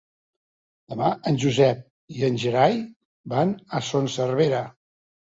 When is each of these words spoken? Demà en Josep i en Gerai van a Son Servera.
Demà 0.91 1.09
en 1.31 1.35
Josep 1.43 1.83
i 2.19 2.25
en 2.27 2.39
Gerai 2.43 2.79
van 3.35 3.51
a 3.81 3.83
Son 3.91 4.09
Servera. 4.15 4.63